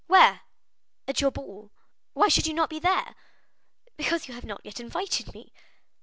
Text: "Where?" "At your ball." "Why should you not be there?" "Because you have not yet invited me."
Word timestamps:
"Where?" 0.07 0.41
"At 1.07 1.21
your 1.21 1.29
ball." 1.29 1.69
"Why 2.13 2.27
should 2.27 2.47
you 2.47 2.55
not 2.55 2.71
be 2.71 2.79
there?" 2.79 3.13
"Because 3.97 4.27
you 4.27 4.33
have 4.33 4.43
not 4.45 4.61
yet 4.63 4.79
invited 4.79 5.31
me." 5.31 5.53